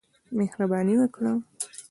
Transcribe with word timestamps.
مهرباني 0.37 0.95
وکړه. 1.01 1.31